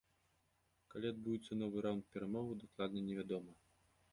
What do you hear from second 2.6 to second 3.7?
дакладна невядома.